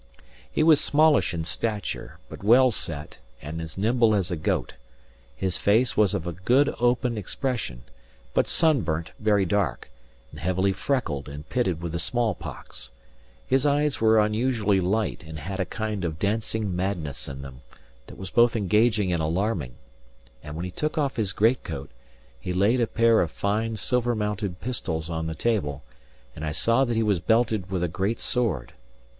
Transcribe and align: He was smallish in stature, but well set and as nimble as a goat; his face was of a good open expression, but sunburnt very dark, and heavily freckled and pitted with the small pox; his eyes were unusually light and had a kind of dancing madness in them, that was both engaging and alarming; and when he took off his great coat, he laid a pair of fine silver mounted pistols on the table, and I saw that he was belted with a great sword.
He 0.51 0.63
was 0.63 0.81
smallish 0.81 1.31
in 1.31 1.43
stature, 1.43 2.17
but 2.27 2.43
well 2.43 2.71
set 2.71 3.19
and 3.39 3.61
as 3.61 3.77
nimble 3.77 4.15
as 4.15 4.31
a 4.31 4.35
goat; 4.35 4.73
his 5.35 5.57
face 5.57 5.95
was 5.95 6.15
of 6.15 6.25
a 6.25 6.31
good 6.33 6.73
open 6.79 7.19
expression, 7.19 7.83
but 8.33 8.47
sunburnt 8.47 9.11
very 9.19 9.45
dark, 9.45 9.91
and 10.31 10.39
heavily 10.39 10.73
freckled 10.73 11.29
and 11.29 11.47
pitted 11.49 11.83
with 11.83 11.91
the 11.91 11.99
small 11.99 12.33
pox; 12.33 12.89
his 13.45 13.63
eyes 13.63 14.01
were 14.01 14.19
unusually 14.19 14.79
light 14.81 15.23
and 15.23 15.37
had 15.37 15.59
a 15.59 15.65
kind 15.67 16.03
of 16.03 16.17
dancing 16.17 16.75
madness 16.75 17.29
in 17.29 17.43
them, 17.43 17.61
that 18.07 18.17
was 18.17 18.31
both 18.31 18.55
engaging 18.55 19.13
and 19.13 19.21
alarming; 19.21 19.75
and 20.41 20.55
when 20.55 20.65
he 20.65 20.71
took 20.71 20.97
off 20.97 21.15
his 21.15 21.31
great 21.31 21.63
coat, 21.63 21.91
he 22.39 22.53
laid 22.53 22.81
a 22.81 22.87
pair 22.87 23.21
of 23.21 23.29
fine 23.29 23.75
silver 23.75 24.15
mounted 24.15 24.59
pistols 24.61 25.11
on 25.11 25.27
the 25.27 25.35
table, 25.35 25.83
and 26.35 26.43
I 26.43 26.53
saw 26.53 26.85
that 26.85 26.95
he 26.95 27.03
was 27.03 27.19
belted 27.19 27.69
with 27.69 27.83
a 27.83 27.87
great 27.87 28.19
sword. 28.19 28.73